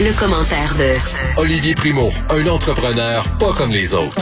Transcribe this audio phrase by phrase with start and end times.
[0.00, 4.16] Le commentaire de Olivier Primo, un entrepreneur pas comme les autres.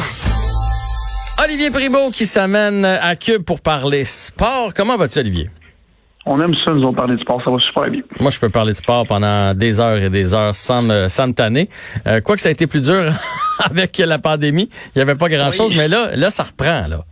[1.45, 4.73] Olivier Primo qui s'amène à Cube pour parler sport.
[4.75, 5.51] Comment vas-tu, Olivier?
[6.25, 8.01] On aime ça, nous on parler de sport, ça va super bien.
[8.21, 11.29] Moi, je peux parler de sport pendant des heures et des heures sans me, sans
[11.29, 11.69] me tanner.
[12.07, 13.13] Euh, Quoique ça a été plus dur
[13.71, 15.77] avec la pandémie, il n'y avait pas grand-chose, Oui.
[15.77, 16.89] mais là, là, ça reprend.
[16.89, 17.05] là.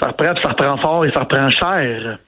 [0.00, 2.18] Ça reprend, puis ça reprend fort et ça reprend cher.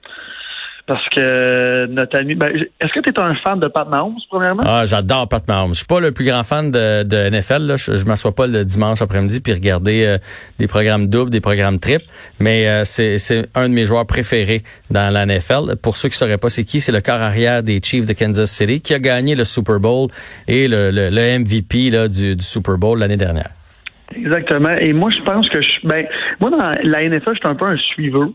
[0.89, 2.33] Parce que notre ami.
[2.33, 4.63] Ben, Est-ce que tu es un fan de Pat Mahomes, premièrement?
[4.65, 5.75] Ah, j'adore Pat Mahomes.
[5.75, 7.61] Je suis pas le plus grand fan de, de NFL.
[7.67, 7.77] Là.
[7.77, 10.17] Je, je m'assois pas le dimanche après-midi puis regarder euh,
[10.57, 12.05] des programmes doubles, des programmes triples.
[12.39, 13.17] Mais euh, c'est
[13.53, 15.75] un de mes joueurs préférés dans la NFL.
[15.79, 18.49] Pour ceux qui sauraient pas c'est qui, c'est le corps arrière des Chiefs de Kansas
[18.49, 20.09] City qui a gagné le Super Bowl
[20.47, 23.49] et le, le, le MVP là, du, du Super Bowl l'année dernière.
[24.15, 24.71] Exactement.
[24.79, 25.69] Et moi, je pense que je.
[25.83, 26.07] Ben,
[26.39, 28.29] moi, dans la NFL, je suis un peu un suiveur.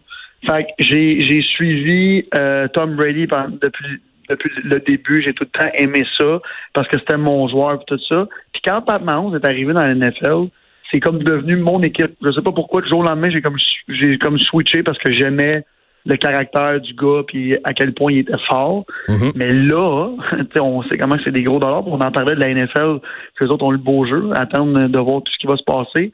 [0.46, 5.22] Fait que j'ai j'ai suivi euh, Tom Brady pendant- depuis depuis le début.
[5.22, 6.40] J'ai tout le temps aimé ça
[6.72, 8.26] parce que c'était mon joueur et tout ça.
[8.52, 10.48] Puis quand Pat Mahomes est arrivé dans la NFL,
[10.90, 12.12] c'est comme devenu mon équipe.
[12.22, 13.56] Je sais pas pourquoi, du jour au lendemain, j'ai comme
[13.88, 15.64] j'ai comme switché parce que j'aimais
[16.06, 18.84] le caractère du gars puis à quel point il était fort.
[19.08, 19.32] Mhm.
[19.34, 21.86] Mais là, tu sais, on sait comment c'est des gros dollars.
[21.88, 23.00] On en parlait de la NFL,
[23.36, 25.64] que les autres ont le beau jeu, attendre de voir tout ce qui va se
[25.64, 26.12] passer.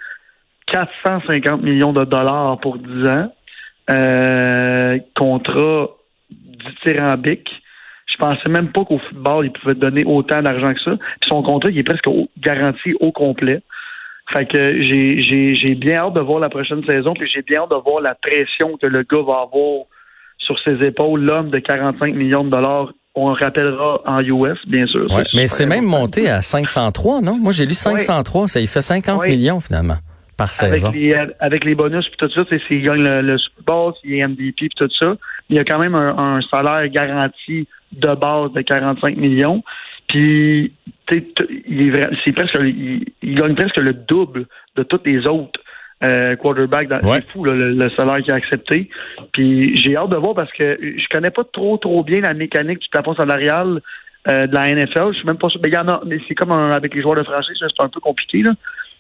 [0.66, 3.32] 450 millions de dollars pour 10 ans.
[3.88, 5.88] Euh, contrat
[6.30, 7.48] dithyrambique.
[8.12, 10.90] Je pensais même pas qu'au football, il pouvait donner autant d'argent que ça.
[11.20, 13.62] Puis son contrat, il est presque au- garanti au complet.
[14.32, 17.76] Fait que j'ai, bien hâte de voir la prochaine saison, puis j'ai bien hâte de
[17.76, 19.84] voir la pression que le gars va avoir
[20.38, 22.92] sur ses épaules, l'homme de 45 millions de dollars.
[23.16, 25.10] On rappellera en US, bien sûr.
[25.12, 25.24] Ouais.
[25.34, 27.36] Mais c'est même monté à 503, non?
[27.38, 28.46] Moi, j'ai lu 503.
[28.46, 29.30] Ça y fait 50 Oui.
[29.30, 29.96] millions finalement
[30.40, 30.88] par saison.
[30.88, 34.14] avec les, avec les bonus puis tout ça, s'il gagne le, le Super Bowl, s'il
[34.14, 35.16] est MVP puis tout ça,
[35.48, 39.62] il y a quand même un, un salaire garanti de base de 45 millions.
[40.08, 40.72] Puis,
[41.10, 44.46] il est presque, il, il gagne presque le double
[44.76, 45.60] de tous les autres
[46.02, 46.88] euh, quarterbacks.
[46.88, 47.20] dans- Ouais.
[47.20, 48.88] C'est fou le, le- le salaire qu'il a accepté.
[49.32, 52.80] Puis, j'ai hâte de voir parce que je connais pas trop trop bien la mécanique
[52.80, 53.80] du plafond salarial.
[54.28, 55.60] euh, de la NFL, je suis même pas sûr.
[55.62, 57.82] Mais il y en a, mais c'est comme un- avec les joueurs de franchise, c'est
[57.84, 58.52] un peu compliqué là.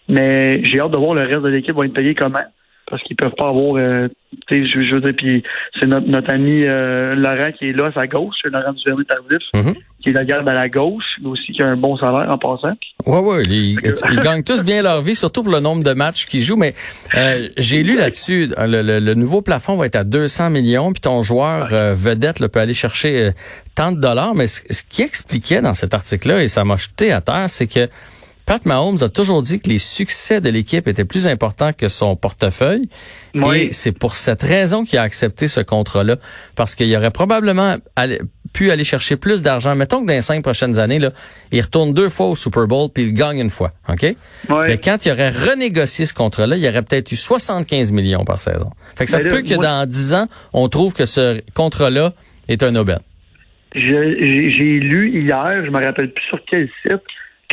[0.08, 2.40] Mais j'ai hâte de voir le reste de l'équipe va être payé comment.
[2.88, 4.08] Parce qu'ils peuvent pas avoir euh,
[4.48, 5.44] tu sais, je, je veux dire, puis
[5.78, 9.42] c'est notre, notre ami euh, Laurent qui est là à sa gauche, Laurent Duvernay Tardif,
[9.54, 9.74] Mhm.
[10.02, 12.36] qui est la garde à la gauche, mais aussi qui a un bon salaire en
[12.36, 12.72] passant.
[13.06, 13.78] Ouais, ouais, ils,
[14.10, 16.56] ils gagnent tous bien leur vie, surtout pour le nombre de matchs qu'ils jouent.
[16.56, 16.74] Mais
[17.16, 21.00] euh, j'ai lu là-dessus, le, le- le nouveau plafond va être à 200 millions, puis
[21.00, 23.30] ton joueur euh, vedette là, peut aller chercher euh,
[23.76, 24.34] tant de dollars.
[24.34, 27.68] Mais ce, ce qui expliquait dans cet article-là, et ça m'a jeté à terre, c'est
[27.72, 27.88] que
[28.50, 32.16] Pat Mahomes a toujours dit que les succès de l'équipe étaient plus importants que son
[32.16, 32.88] portefeuille.
[33.32, 33.56] Oui.
[33.58, 36.16] Et c'est pour cette raison qu'il a accepté ce contrat-là.
[36.56, 37.76] Parce qu'il aurait probablement
[38.52, 39.76] pu aller chercher plus d'argent.
[39.76, 41.12] Mettons que dans les cinq prochaines années, là,
[41.52, 43.72] il retourne deux fois au Super Bowl puis il gagne une fois.
[43.88, 44.16] OK?
[44.48, 48.72] Mais quand il aurait renégocié ce contrat-là, il aurait peut-être eu 75 millions par saison.
[48.96, 51.06] Fait que ça Mais se là, peut que moi- dans 10 ans, on trouve que
[51.06, 52.14] ce contrat-là
[52.48, 52.98] est un aubaine.
[53.76, 57.00] J'ai lu hier, je me rappelle plus sur quel site,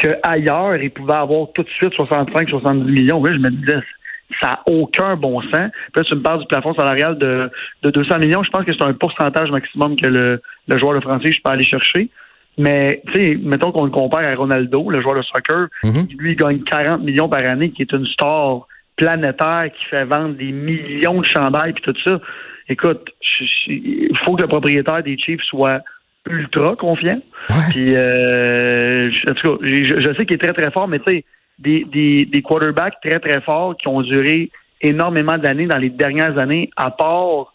[0.02, 3.24] que ailleurs il pouvait avoir tout de suite 65-70 millions.
[3.24, 3.80] Là, je me disais,
[4.42, 5.72] ça n'a aucun bon sens.
[5.94, 7.50] Puis là, tu me parles du plafond salarial de,
[7.84, 8.44] de 200 millions.
[8.44, 11.52] Je pense que c'est un pourcentage maximum que le, le joueur de français je peux
[11.52, 12.10] aller chercher.
[12.60, 16.08] Mais, tu sais, mettons qu'on le compare à Ronaldo, le joueur de soccer, Mhm.
[16.18, 18.62] lui, il gagne 40 millions par année, qui est une star
[18.96, 22.20] planétaire qui fait vendre des millions de chandails puis tout ça.
[22.68, 23.08] Écoute,
[23.68, 25.82] il faut que le propriétaire des Chiefs soit
[26.30, 27.20] ultra confiant.
[27.72, 31.00] Puis, euh, je- en tout cas, je, je sais qu'il est très, très fort, mais
[31.00, 31.26] tu sais,
[31.60, 36.38] des, des, des quarterbacks très, très forts qui ont duré énormément d'années dans les dernières
[36.38, 37.54] années, à part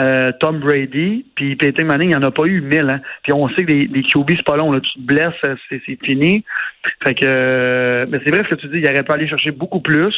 [0.00, 2.88] euh, Tom Brady, puis Peyton Manning, il n'y en a pas eu mille.
[2.90, 3.00] Hein.
[3.24, 4.70] Puis on sait que les, les QB, c'est pas long.
[4.70, 4.80] Là.
[4.80, 6.44] Tu te blesses, c'est, c'est fini.
[7.02, 9.50] Fait que, euh, mais c'est vrai ce que tu dis, il aurait pu aller chercher
[9.50, 10.14] beaucoup plus.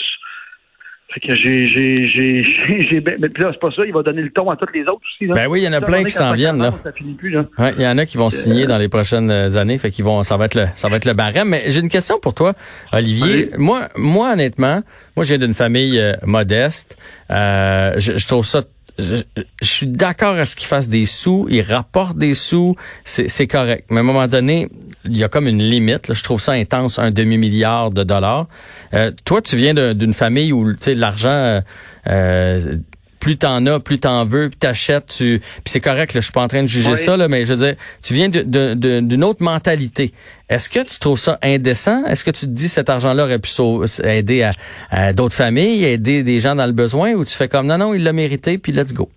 [1.13, 3.93] Fait que j'ai, j'ai, j'ai, j'ai, j'ai ben- mais puis là, c'est pas ça, il
[3.93, 5.27] va donner le ton à tous les autres aussi.
[5.27, 5.35] Là.
[5.35, 6.73] Ben oui, il y en a plein qui s'en viennent, là.
[6.85, 7.47] Ça finit plus, là.
[7.59, 10.05] Ouais, il y en a qui vont signer dans les prochaines euh, années, fait qu'ils
[10.05, 11.49] vont, ça va être le, ça va être le barème.
[11.49, 12.55] Mais j'ai une question pour toi,
[12.93, 13.51] Olivier.
[13.59, 14.83] Moi, moi honnêtement,
[15.17, 16.97] moi j'ai d'une famille euh, modeste.
[17.31, 18.63] Euh, je, je trouve ça.
[19.01, 23.87] Je, suis d'accord à ce qu'ils fassent des sous, ils rapportent des sous, c'est correct.
[23.91, 24.69] Mais à un moment donné,
[25.05, 26.13] il y a comme une limite.
[26.13, 28.47] Je trouve ça intense, un demi-milliard de dollars.
[28.95, 31.63] Euh, toi, tu viens d'une famille où l'argent,
[32.09, 32.77] euh,
[33.21, 35.41] plus t'en as, plus t'en veux, plus t'achètes, tu.
[35.41, 37.53] Puis c'est correct, là, je suis pas en train de juger ça, là, mais je
[37.53, 40.13] veux dire, tu viens d'une autre mentalité.
[40.49, 42.05] Est-ce que tu trouves ça indécent?
[42.07, 43.51] Est-ce que tu te dis cet argent-là aurait pu
[44.03, 44.51] aider
[44.91, 47.95] à, d'autres familles, aider des gens dans le besoin, ou tu fais comme non, non,
[47.95, 49.09] il l'a mérité, puis let's go?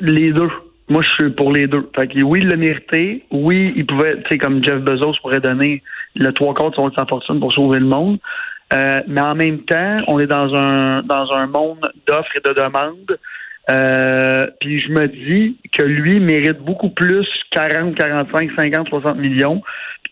[0.00, 0.48] Les deux.
[0.88, 1.90] Moi, je suis pour les deux.
[1.96, 3.24] Fait que oui, il l'a mérité.
[3.32, 5.82] Oui, il pouvait, tu sais, comme Jeff Bezos pourrait donner
[6.14, 8.18] le trois quarts de son, sa fortune pour sauver le monde.
[8.72, 12.52] Euh, mais en même temps, on est dans un dans un monde d'offres et de
[12.52, 13.18] demandes.
[13.70, 19.60] Euh, puis je me dis que lui mérite beaucoup plus 40, 45, 50, 60 millions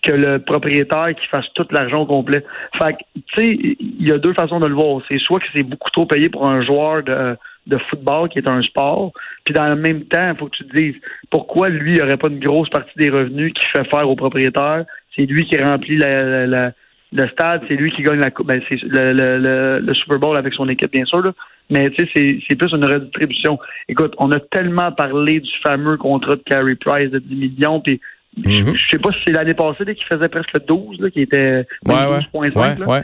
[0.02, 2.44] que le propriétaire qui fasse tout l'argent au complet.
[2.78, 5.00] Fait que, tu sais, il y a deux façons de le voir.
[5.08, 7.36] C'est soit que c'est beaucoup trop payé pour un joueur de,
[7.66, 9.12] de football qui est un sport,
[9.44, 10.96] puis dans le même temps, il faut que tu te dises
[11.30, 14.84] pourquoi lui, il aurait pas une grosse partie des revenus qu'il fait faire au propriétaire?
[15.16, 16.72] C'est lui qui remplit la, la
[17.14, 18.48] le stade, c'est lui qui gagne la coupe.
[18.48, 21.22] Ben, c'est le, le, le, Super Bowl avec son équipe, bien sûr.
[21.22, 21.32] Là.
[21.70, 23.58] Mais tu sais, c'est plus une redistribution.
[23.88, 28.00] Écoute, on a tellement parlé du fameux contrat de Carey Price de 10 millions, puis
[28.38, 28.76] mm-hmm.
[28.76, 32.84] je sais pas si c'est l'année passée qui faisait presque 12, là, qui était 12,5.
[32.84, 33.02] Ouais,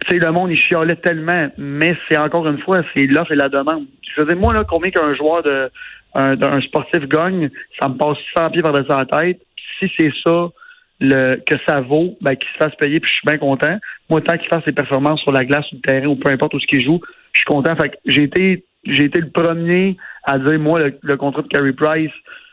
[0.00, 3.36] Tu sais, le monde, il chialait tellement, mais c'est encore une fois, c'est l'offre et
[3.36, 3.84] la demande.
[4.16, 5.70] Je veux moi, là, combien qu'un joueur de
[6.12, 7.50] d'un sportif gagne,
[7.80, 9.40] ça me passe 100 pieds par-dessus la tête.
[9.78, 10.48] Si c'est ça,
[11.00, 13.78] le que ça vaut, ben, qu'il se fasse payer, puis je suis bien content.
[14.08, 16.54] Moi, tant qu'il fasse ses performances sur la glace, sur le terrain, ou peu importe
[16.54, 17.00] où ce qu'il joue,
[17.32, 17.74] je suis content.
[17.76, 21.72] Fait que j'ai été j'ai été le premier à dire, moi, le, contrat de Carey
[21.72, 22.12] Price,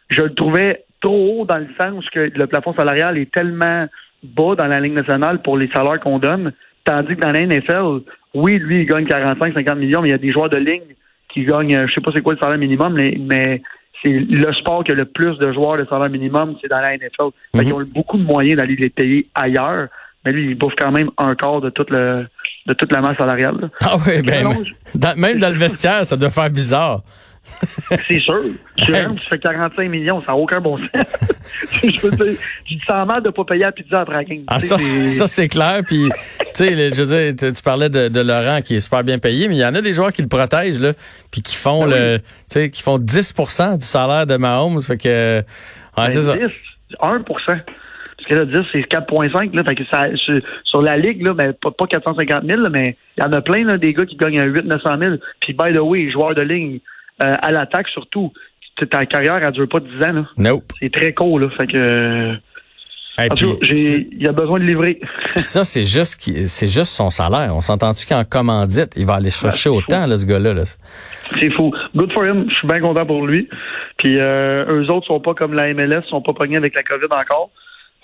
[0.09, 3.87] je le trouvais trop haut dans le sens que le plafond salarial est tellement
[4.23, 6.51] bas dans la Ligue nationale pour les salaires qu'on donne,
[6.83, 8.01] tandis que dans la NFL,
[8.33, 10.95] oui, lui, il gagne 45, 50 millions, mais il y a des joueurs de ligne
[11.29, 13.61] qui gagnent, je sais pas c'est quoi le salaire minimum, mais, mais
[14.01, 16.95] c'est le sport qui a le plus de joueurs de salaire minimum, c'est dans la
[16.95, 17.29] NFL.
[17.53, 17.73] Ils mhm.
[17.73, 19.87] ont beaucoup de moyens d'aller les payer ailleurs,
[20.23, 22.27] mais lui, il bouffe quand même un quart de toute le
[22.67, 23.69] de toute la masse salariale.
[23.81, 24.53] Ah oui, ben,
[25.15, 27.01] même dans le vestiaire, ça doit faire bizarre.
[28.07, 28.41] C'est sûr.
[28.77, 30.89] Tu, tu fais 45 millions, ça n'a aucun bon sens.
[31.83, 34.43] je veux dire, tu te sens mal de ne pas payer la pizza la game.
[34.47, 34.77] Ah, ça,
[35.11, 35.81] ça c'est clair.
[35.85, 39.19] Puis, tu sais, je veux dire, tu parlais de, de, Laurent qui est super bien
[39.19, 40.93] payé, mais il y en a des joueurs qui le protègent, là,
[41.31, 44.81] puis qui font ben le, tu sais, qui font 10% du salaire de Mahomes.
[44.81, 45.39] Fait que,
[45.97, 46.35] ouais, c'est ça.
[46.35, 46.43] 10,
[47.01, 47.23] 1
[48.17, 49.55] parce que là, 10, c'est 4,5.
[49.55, 50.07] Là, fait que ça,
[50.65, 53.63] sur, la ligue, là, ben, pas, pas 450 000, mais il y en a plein
[53.63, 55.15] là, des gars qui gagnent 8 900 000.
[55.39, 56.79] Puis, by the way, joueurs de ligne,
[57.19, 58.31] à l'attaque surtout.
[58.91, 60.13] Ta carrière, elle dure pas 10 ans.
[60.13, 60.25] Là.
[60.37, 60.65] Nope.
[60.79, 61.43] C'est très cool.
[61.43, 62.35] Là, fait que...
[64.11, 64.99] il a besoin de livrer.
[65.35, 67.55] ça, c'est juste c'est juste son salaire.
[67.55, 70.53] On s'entend-tu qu'en commandite, il va aller chercher autant, là, ce gars-là?
[71.39, 71.73] c'est fou.
[71.95, 72.45] Good for him.
[72.49, 73.49] Je suis bien content pour lui.
[73.97, 77.07] Puis euh, eux autres sont pas comme la MLS, sont pas pognés avec la COVID
[77.11, 77.49] encore.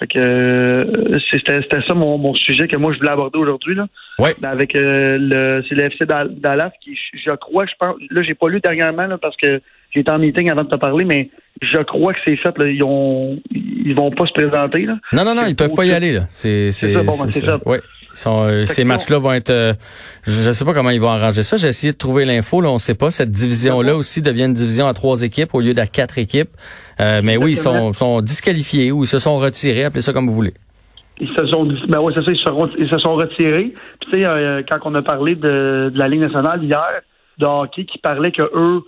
[0.04, 3.88] Fait que euh, c'était ça mon, mon, sujet que moi je voulais aborder aujourd'hui là.
[4.20, 4.36] Ouais.
[4.42, 8.34] Ben, avec euh, le c'est le FC Dallas qui je crois je pense là j'ai
[8.34, 9.62] pas lu dernièrement là, parce que
[9.96, 11.30] j'étais en meeting avant de te parler mais
[11.62, 14.98] je crois que c'est fait là, ils ont ils vont pas se présenter là.
[15.14, 16.26] Non non non, ils peuvent pas y aller là.
[16.30, 17.60] C'est c'est ça, bon, ben, ça.
[17.66, 17.80] Ouais.
[18.14, 19.50] Sont, euh, ces matchs-là vont être.
[19.50, 19.74] Euh,
[20.24, 21.58] je ne sais pas comment ils vont arranger ça.
[21.58, 22.62] J'ai essayé de trouver l'info.
[22.62, 23.10] Là, on ne sait pas.
[23.10, 26.52] Cette division-là aussi devient une division à trois équipes au lieu d'à quatre équipes.
[27.00, 29.86] Euh, mais oui, ils sont, sont disqualifiés ou ils se sont retirés.
[29.86, 30.54] Appelez ça comme vous voulez.
[31.20, 33.74] Ils se sont, ben ouais, c'est ça, ils se, sont, ils se sont retirés.
[34.00, 37.02] Puis, tu sais, quand on a parlé de, de la Ligue nationale hier,
[37.40, 38.84] de hockey, qui parlait que eux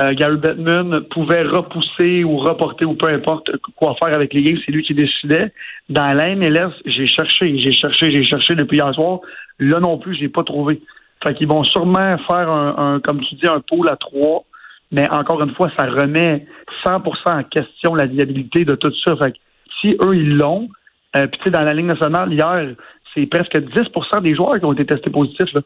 [0.00, 4.58] euh, Gary Bettman pouvait repousser ou reporter ou peu importe quoi faire avec les games,
[4.64, 5.52] c'est lui qui décidait.
[5.88, 9.20] Dans la MLS, j'ai cherché, j'ai cherché, j'ai cherché depuis hier soir.
[9.60, 10.80] Là non plus, j'ai pas trouvé.
[11.24, 14.44] Fait qu'ils vont sûrement faire un, comme tu dis, un pôle à trois,
[14.90, 16.44] mais encore une fois, ça remet
[16.84, 19.16] 100% en question la viabilité de tout ça.
[19.16, 19.38] Fait que
[19.80, 20.68] si eux, ils l'ont,
[21.16, 22.74] euh, puis tu sais, dans la Ligue nationale, hier,
[23.14, 25.52] c'est presque 10% des joueurs qui ont été testés positifs.
[25.54, 25.60] Là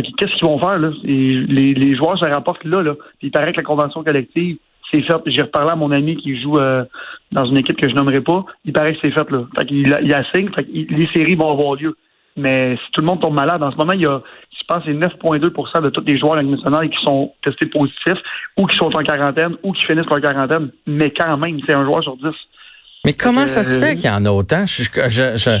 [0.00, 0.90] qu'est-ce qu'ils vont faire, là?
[1.02, 2.94] les, les, joueurs se rapportent là, là.
[3.18, 4.56] Puis il paraît que la convention collective,
[4.90, 5.20] c'est fait.
[5.26, 6.84] J'ai reparlé à mon ami qui joue euh,
[7.30, 8.44] dans une équipe que je nommerai pas.
[8.64, 9.44] Il paraît que c'est fait, là.
[9.58, 10.50] Fait qu'il il assigne.
[10.54, 11.96] Fait que les séries vont avoir lieu.
[12.36, 14.82] Mais si tout le monde tombe malade, en ce moment, il y a, je pense,
[14.86, 18.18] c'est 9,2% de tous les joueurs nationale qui sont testés positifs
[18.56, 20.70] ou qui sont en quarantaine ou qui finissent leur quarantaine.
[20.86, 22.24] Mais quand même, c'est un joueur sur 10.
[23.04, 24.64] Mais comment ça se fait qu'il y en a autant?
[24.64, 25.58] Je, je,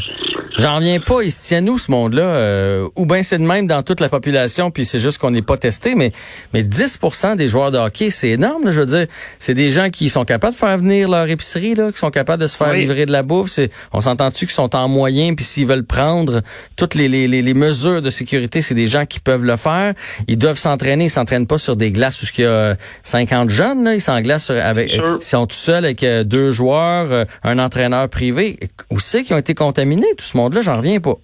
[0.58, 1.22] J'en reviens pas.
[1.22, 2.22] Il se tient où ce monde-là?
[2.22, 5.42] Euh, ou bien c'est de même dans toute la population, puis c'est juste qu'on n'est
[5.42, 6.12] pas testé, mais,
[6.52, 8.70] mais 10% des joueurs de hockey, c'est énorme.
[8.70, 9.06] je veux dire,
[9.38, 12.42] c'est des gens qui sont capables de faire venir leur épicerie, là, qui sont capables
[12.42, 13.50] de se faire livrer de la bouffe.
[13.50, 16.42] C'est, on s'entend-tu qu'ils sont en moyen, puis s'ils veulent prendre
[16.76, 19.94] toutes les, les, les, mesures de sécurité, c'est des gens qui peuvent le faire.
[20.28, 21.04] Ils doivent s'entraîner.
[21.04, 23.84] Ils s'entraînent pas sur des glaces où il y a 50 jeunes.
[23.84, 23.94] Là.
[23.94, 24.92] Ils s'englacent avec...
[24.92, 28.58] Ils sont tout seuls avec euh, deux joueurs, euh, un entraîneur privé.
[28.90, 30.60] Où c'est qu'ils ont été contaminés, tout ce monde-là?
[30.62, 31.14] J'en reviens pas.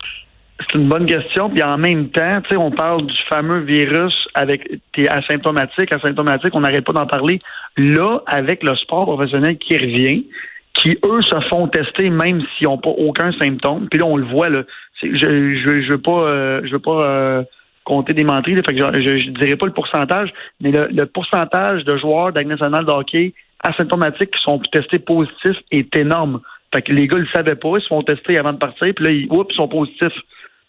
[0.61, 1.51] C'est une bonne question.
[1.51, 6.55] Puis en même temps, tu sais, on parle du fameux virus avec t'es asymptomatique, asymptomatique,
[6.55, 7.41] on n'arrête pas d'en parler.
[7.77, 10.27] Là, avec le sport professionnel qui revient,
[10.75, 13.89] qui eux se font tester même s'ils n'ont pas aucun symptôme.
[13.89, 14.63] Puis là, on le voit là.
[15.03, 17.43] Je je je veux pas euh, je veux pas euh,
[17.85, 21.97] compter des menteries, fait que je, je, dirais pas le pourcentage, mais le, pourcentage de
[21.97, 23.33] joueurs de nationale de hockey
[23.65, 26.41] asymptomatiques qui sont testés positifs est énorme.
[26.75, 29.05] Fait que les gars le savaient pas, ils se font tester avant de partir, puis
[29.05, 30.21] là, ils, oups, ils sont positifs.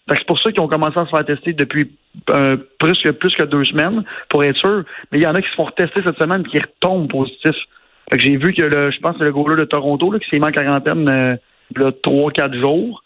[0.07, 1.91] Fait que c'est pour ça qu'ils ont commencé à se faire tester depuis
[2.31, 4.83] euh, plus, que, plus que deux semaines, pour être sûr.
[5.11, 7.63] Mais il y en a qui se font tester cette semaine et qui retombent positifs.
[8.09, 10.29] Fait que j'ai vu que le, je pense que le goaler de Toronto, là, qui
[10.29, 11.39] s'est mis en quarantaine
[11.77, 13.03] euh, trois, quatre jours.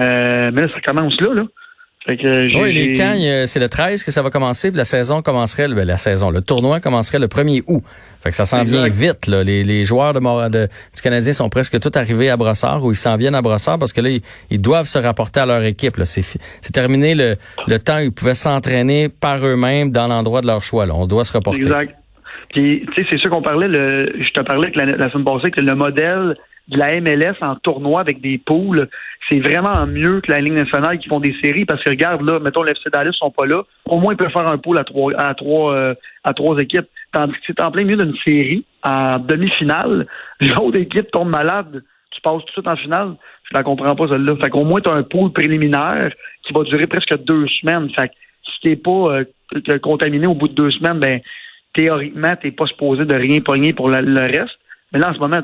[0.00, 1.44] Euh, mais là, ça commence là, là.
[2.16, 3.14] Que oui, les camps,
[3.46, 6.40] c'est le 13 que ça va commencer, puis la saison commencerait, ben, la saison, le
[6.40, 7.82] tournoi commencerait le 1er août.
[8.20, 9.26] Fait que ça s'en vient vite.
[9.26, 9.44] Là.
[9.44, 12.96] Les, les joueurs de, de, du Canadien sont presque tous arrivés à Brossard ou ils
[12.96, 14.08] s'en viennent à Brossard parce que là,
[14.50, 15.96] ils, doivent se rapporter à leur équipe.
[16.02, 17.36] C'est terminé le,
[17.66, 20.86] le temps où ils pouvaient s'entraîner par eux-mêmes dans l'endroit de leur choix.
[20.86, 20.94] Là.
[20.96, 21.60] On doit se reporter.
[21.60, 21.94] Exact.
[22.50, 25.24] Puis, tu sais, c'est sûr qu'on parlait, le, je te parlais que la, la semaine
[25.24, 26.34] passée que le modèle
[26.68, 28.88] de la MLS en tournoi avec des poules,
[29.28, 32.38] c'est vraiment mieux que la Ligue nationale qui font des séries parce que regarde là,
[32.38, 34.84] mettons les FC Dallas sont pas là, au moins ils peuvent faire un pool à
[34.84, 35.94] trois à trois euh,
[36.24, 36.86] à trois équipes.
[37.12, 40.06] Tandis que c'est en plein milieu d'une série, en demi-finale,
[40.40, 43.14] l'autre équipe tombe malade, tu passes tout de suite en finale.
[43.50, 44.36] Je la comprends pas celle-là.
[44.42, 46.10] Fait qu'au moins tu as un pool préliminaire
[46.42, 47.88] qui va durer presque deux semaines.
[47.98, 51.20] Fait que si t'es pas euh, contaminé au bout de deux semaines, ben
[51.72, 54.58] théoriquement, t'es pas supposé de rien pogner pour le reste.
[54.92, 55.42] Mais là, en ce moment,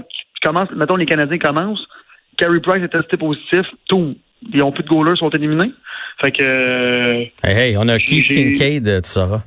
[0.75, 1.87] mettons, les Canadiens commencent,
[2.37, 4.17] Carey Price est testé positif, tout.
[4.53, 5.73] Ils n'ont plus de goalers, sont éliminés.
[6.21, 6.43] Fait que.
[6.43, 9.43] Euh, hey, hey, on a Keith Kincaid, tu sauras.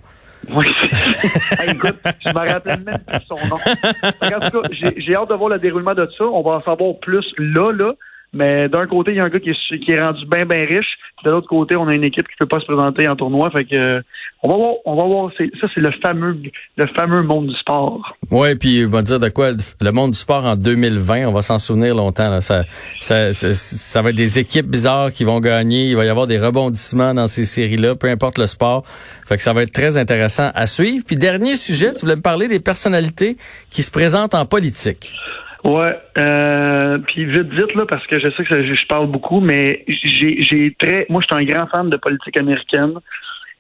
[0.49, 0.65] Oui.
[1.67, 3.55] écoute, je me rappelle même plus son nom.
[3.55, 6.23] En tout cas, j'ai hâte de voir le déroulement de ça.
[6.23, 7.93] On va en savoir plus là, là.
[8.37, 10.97] Mais d'un côté, il y a un gars qui est, rendu bien, bien riche.
[11.25, 13.49] De l'autre côté, on a une équipe qui ne peut pas se présenter en tournoi.
[13.49, 14.03] Fait que
[14.43, 15.31] on va voir, on va voir.
[15.59, 16.37] Ça, c'est le fameux,
[16.77, 18.15] le fameux monde du sport.
[18.29, 19.49] Oui, puis on va dire de quoi
[19.81, 22.29] le monde du sport en 2020, on va s'en souvenir longtemps.
[22.29, 22.39] Là.
[22.39, 22.63] Ça,
[22.99, 25.89] ça, ça, va être des équipes bizarres qui vont gagner.
[25.89, 28.85] Il va y avoir des rebondissements dans ces séries-là, peu importe le sport.
[29.27, 31.03] Fait que ça va être très intéressant à suivre.
[31.07, 33.37] Puis dernier sujet, tu voulais me parler des personnalités
[33.71, 35.15] qui se présentent en politique.
[35.67, 39.83] Ouais, euh, puis vite, vite là, parce que je sais que je parle beaucoup, mais
[39.85, 42.93] j'ai, très, moi, je suis un grand fan de politique américaine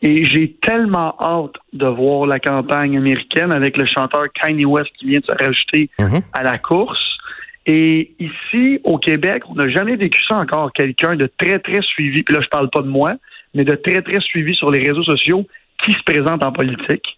[0.01, 5.07] et j'ai tellement hâte de voir la campagne américaine avec le chanteur Kanye West qui
[5.07, 6.21] vient de se rajouter mhm.
[6.31, 7.17] à la course.
[7.65, 10.71] Et ici, au Québec, on n'a jamais vécu ça encore.
[10.71, 13.15] Quelqu'un de très, très suivi, puis là, je parle pas de moi,
[13.53, 15.45] mais de très, très suivi sur les réseaux sociaux
[15.83, 17.17] qui se présente en politique,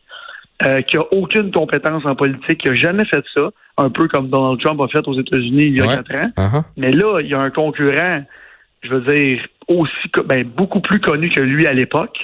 [0.63, 4.29] euh, qui a aucune compétence en politique, qui a jamais fait ça un peu comme
[4.29, 6.31] Donald Trump a fait aux États-Unis il y a quatre ans.
[6.37, 6.63] Uh-huh.
[6.77, 8.23] Mais là, il y a un concurrent,
[8.81, 12.17] je veux dire, aussi ben, beaucoup plus connu que lui à l'époque.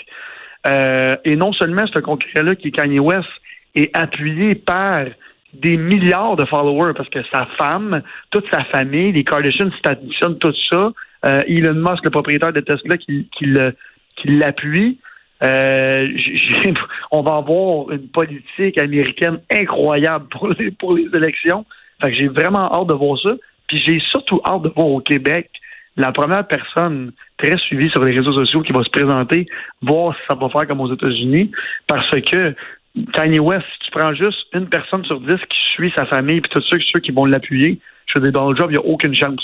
[0.68, 3.30] Euh, et non seulement ce concurrent-là, qui est Kanye West,
[3.76, 5.06] est appuyé par
[5.54, 8.02] des milliards de followers parce que sa femme,
[8.32, 10.92] toute sa famille, les Kardashians, si tout ça,
[11.26, 15.00] euh, Elon Musk, le propriétaire de Tesla, qui, qui l'appuie.
[15.44, 16.08] Euh,
[17.12, 21.66] on va avoir une politique américaine incroyable pour les, élections.
[22.02, 23.32] Fait que j'ai vraiment hâte de voir ça.
[23.68, 25.50] Puis j'ai surtout hâte de voir au Québec
[25.98, 29.48] la première personne très suivie sur les réseaux sociaux qui va se présenter,
[29.82, 31.52] voir si ça va faire comme aux États-Unis,
[31.88, 32.54] parce que
[33.14, 36.52] Kanye West, si tu prends juste une personne sur dix qui suit sa famille, puis
[36.52, 39.16] tous ceux, qui vont l'appuyer, je veux dire, dans le job, il n'y a aucune
[39.16, 39.42] chance.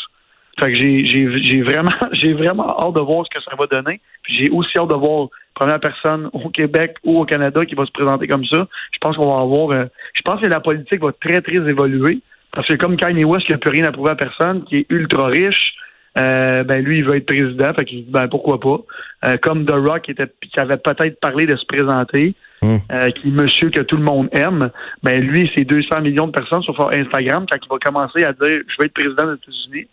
[0.59, 3.99] Fait que j'ai vraiment, j'ai vraiment hâte de voir ce que ça va donner.
[4.23, 7.85] Puis j'ai aussi hâte de voir première personne au Québec ou au Canada qui va
[7.85, 8.67] se présenter comme ça.
[8.93, 9.71] Je pense qu'on va avoir.
[9.71, 12.19] Euh, je pense que la politique va très, très évoluer.
[12.53, 14.85] Parce que comme Kanye West qui n'a plus rien à prouver à personne, qui est
[14.89, 15.73] ultra riche,
[16.17, 18.79] euh, ben lui, il veut être président, fait qu'il dit ben pourquoi pas.
[19.25, 22.77] Euh, comme The Rock qui était qui avait peut-être parlé de se présenter, hmm.
[23.15, 24.69] qui est monsieur que tout le monde aime,
[25.01, 28.61] ben lui, c'est 200 millions de personnes sur Instagram, quand il va commencer à dire
[28.67, 29.87] je veux être président des États-Unis,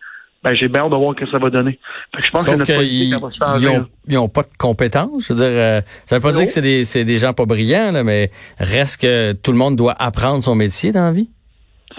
[0.45, 1.79] ben, j'ai bien hâte de voir ce que ça va donner.
[2.19, 5.27] je pense que notre politique, va se ils, ont, ils ont pas de compétences.
[5.27, 7.45] Je veux dire, euh, ça veut pas dire que c'est des, c'est des gens pas
[7.45, 11.29] brillants, là, mais reste que tout le monde doit apprendre son métier dans la vie.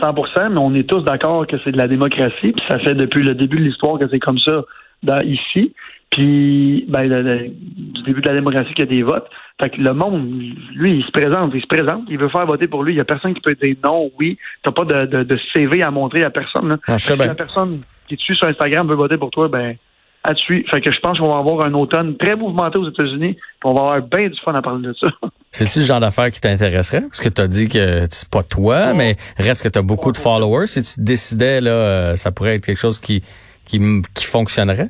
[0.01, 3.21] 100% mais on est tous d'accord que c'est de la démocratie, puis ça fait depuis
[3.23, 4.61] le début de l'histoire que c'est comme ça.
[5.03, 5.73] dans, ici.
[6.09, 9.27] Puis, ben, le- le- du début de la démocratie, qu'il y a des votes.
[9.61, 10.41] Fait que le monde,
[10.73, 12.93] lui, il se présente, il se présente, il veut faire voter pour lui.
[12.93, 14.37] Il y a personne qui peut dire non, oui.
[14.63, 16.69] T'as pas de, de, de CV à montrer à personne.
[16.69, 16.77] Là.
[16.87, 17.27] Ah, si bien.
[17.27, 19.75] la personne qui te suit sur Instagram veut voter pour toi, ben,
[20.23, 20.69] à te suivre.
[20.69, 23.33] Fait que je pense qu'on va avoir un automne très mouvementé aux États-Unis.
[23.35, 25.07] puis On va avoir bien du fun à parler de ça.
[25.49, 27.01] C'est-tu le genre d'affaires qui t'intéresserait?
[27.01, 30.11] Parce que tu as dit que c'est pas toi, mais reste que tu as beaucoup
[30.11, 30.67] de followers.
[30.67, 33.23] Si tu décidais, là, euh, ça pourrait être quelque chose qui,
[33.65, 33.79] qui,
[34.13, 34.89] qui fonctionnerait?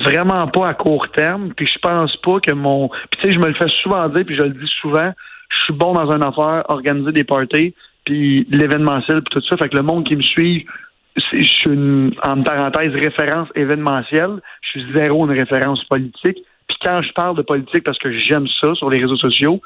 [0.00, 1.52] vraiment pas à court terme.
[1.56, 2.88] Puis je pense pas que mon.
[2.88, 5.12] Puis tu sais, je me le fais souvent dire, puis je le dis souvent.
[5.50, 7.74] Je suis bon dans une affaire, organiser des parties,
[8.06, 9.56] puis l'événementiel, puis tout ça.
[9.58, 10.66] Fait que le monde qui me suit,
[11.16, 14.40] je suis une, en parenthèse, référence événementielle.
[14.62, 16.38] Je suis zéro une référence politique.
[16.68, 19.60] Puis quand je parle de politique, parce que j'aime ça sur les réseaux sociaux,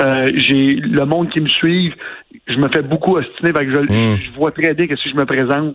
[0.00, 1.92] euh, j'ai le monde qui me suit,
[2.46, 3.52] je me fais beaucoup ostiner.
[3.52, 4.18] Fait que je, Mm.
[4.22, 5.74] je vois très bien que si je me présente,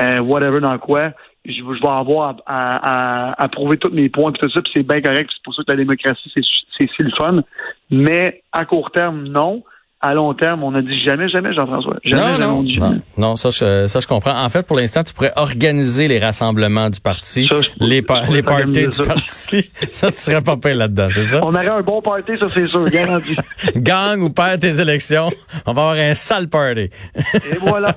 [0.00, 1.10] euh, whatever dans quoi,
[1.44, 4.62] je, je vais avoir à, à, à, à prouver tous mes points, puis tout ça,
[4.62, 5.30] puis c'est bien correct.
[5.32, 6.42] C'est pour ça que la démocratie, c'est
[6.78, 7.42] c'est si le fun.
[7.90, 9.62] Mais à court terme, non.
[10.08, 11.96] À long terme, on a dit jamais, jamais, Jean-François.
[12.04, 13.00] Jamais, non, jamais, non, on dit non, jamais.
[13.18, 14.38] non, ça je, ça je comprends.
[14.40, 18.02] En fait, pour l'instant, tu pourrais organiser les rassemblements du parti, Ça, je pourrais- les,
[18.02, 19.70] par- parties du parti.
[19.90, 21.40] ça, tu serais pas payé là-dedans, c'est ça?
[21.42, 23.34] On aurait un bon party, ça c'est sûr, garanti.
[23.76, 25.30] Gang ou perds tes élections,
[25.66, 26.82] on va avoir un sale party.
[26.82, 26.90] Et
[27.60, 27.96] voilà.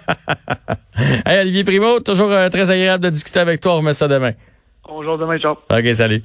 [1.27, 3.73] hey, Olivier Primo, toujours euh, très agréable de discuter avec toi.
[3.73, 4.31] On remet ça demain.
[4.87, 5.51] Bonjour demain, ciao.
[5.69, 6.23] OK, salut.